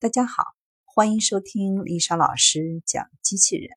[0.00, 0.44] 大家好，
[0.86, 3.76] 欢迎收听丽莎老师讲机器人。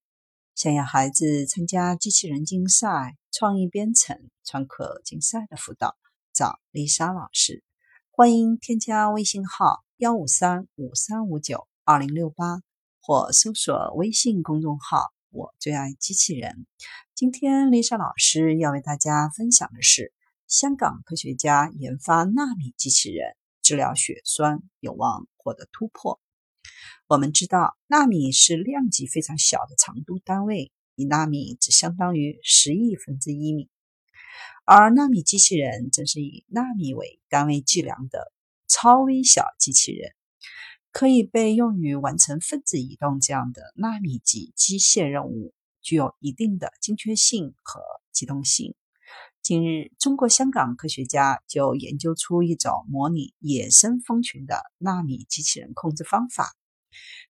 [0.56, 5.98] 想要孩子参加机器人竞赛、创意编程、创客竞赛的辅导，
[6.32, 7.62] 找丽莎老师。
[8.10, 12.62] 欢迎添加微信号幺五三五三五九二零六八，
[13.02, 16.66] 或搜索微信公众号“我最爱机器人”。
[17.14, 20.14] 今天丽莎老师要为大家分享的是，
[20.48, 23.36] 香港科学家研发纳米机器人。
[23.64, 26.20] 治疗血栓有望获得突破。
[27.08, 33.70] 我们知道，纳米是量级非常小的长度单位，一纳米只相当于十亿分之一米。
[34.66, 38.32] 而纳米机器人正是以纳米为单位计量的
[38.68, 40.14] 超微小机器人，
[40.92, 48.76] 可以被用于完成分子移动这样的纳米级机械任务，具有一定的精确性和机动性。
[49.44, 56.56] 近日，中国香港科学家就研究出一种模拟野生蜂群的纳米机器人控制方法。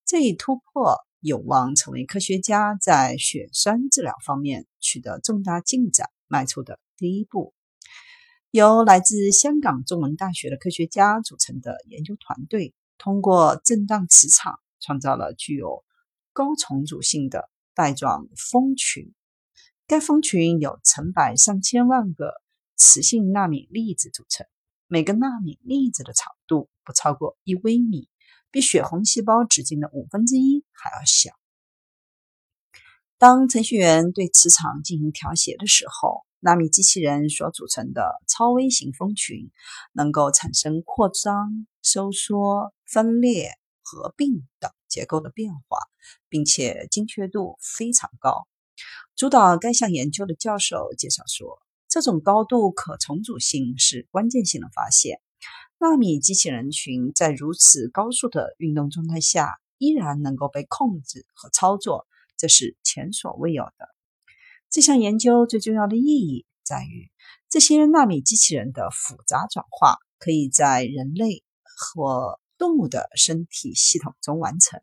[0.05, 7.55] 这一突破有望成为科学家在血栓治疗方面取得重大进展迈出的第一步。
[8.51, 15.83] 由来自香港中文大学的科学家组成的研究团队，通过震荡磁场创造了具有
[16.31, 19.15] 高重组性的带状蜂群。
[19.93, 22.33] 该蜂群由成百上千万个
[22.75, 24.47] 磁性纳米粒子组成，
[24.87, 28.09] 每个纳米粒子的长度不超过一微米，
[28.49, 31.29] 比血红细胞直径的五分之一还要小。
[33.19, 39.51] 当程序员对磁场进行调节的时候，纳米机器人所组成的超微型蜂群
[39.91, 43.51] 能够产生扩张、收缩、分裂、
[43.83, 45.77] 合并等结构的变化，
[46.29, 48.47] 并且精确度非常高。
[49.15, 55.21] 主导该项研究的教授介绍说：“这种高度可重组性是关键性的发现。
[55.79, 62.07] 纳米机器人群在如此高速的运动状态下，依然能够被控制和操作，
[62.37, 63.87] 这是前所未有的。
[64.69, 67.11] 这项研究最重要的意义在于，
[67.49, 71.43] 这些纳米机器人的复杂转化可以在人类
[71.77, 74.81] 或动物的身体系统中完成。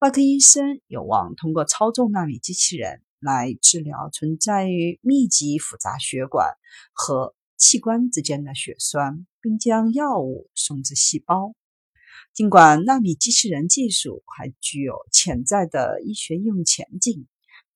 [0.00, 6.54] 外科医生有望通过操纵纳米机器人。”来治疗存在于密集复杂血管
[6.92, 11.54] 和器官之间的血栓，并将药物送至细胞。
[12.32, 17.26] 尽管纳米机器人技术还具有潜在的医学应用前景，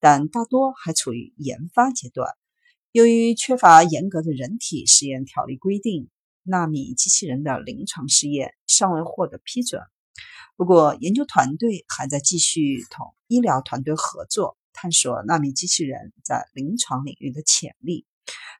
[0.01, 2.35] 但大多还处于研发阶段。
[2.93, 6.09] 由于缺乏严格的人体实验条例规定，
[6.45, 9.83] 纳米机器人的临床试验尚未获得批准。
[10.57, 14.57] 不过，研究团队还在继续同医疗团队合作。
[14.75, 18.05] 探索纳米机器人在临床领域的潜力，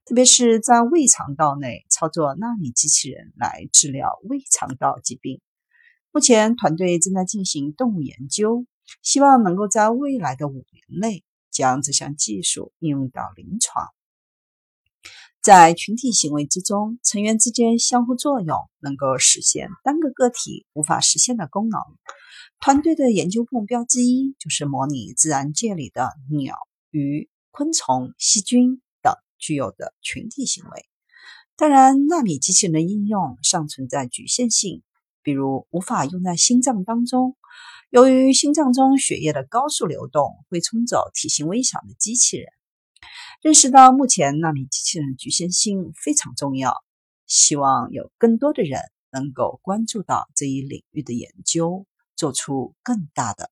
[0.07, 5.43] 特别是在胃肠道内操作纳米机器人来治疗胃肠道疾病。
[6.13, 8.65] 目前，团队正在进行动物研究，
[9.03, 13.89] 希望能够在未来的五年内将这项技术应用到临床。
[15.43, 21.81] 在群体行为之中，成员之间相互作用，能够实现单个个体无法实现的功能。
[22.61, 26.57] 团队的研究目标之一就是模拟自然界里的鸟、
[26.91, 30.87] 鱼、昆虫、细菌等具有的群体行为。
[31.57, 34.83] 当然，纳米机器人的应用尚存在局限性，
[35.23, 37.37] 比如无法用在心脏当中，
[37.91, 42.49] 由于心脏中血液的高速流动会冲走体型微小的机器人。
[43.43, 46.83] 认识到目前纳米机器人局限性非常重要，
[47.27, 48.81] 希望有更多的人
[49.13, 51.87] 能够关注到这一领域的研究。
[52.17, 53.51] 做出更大的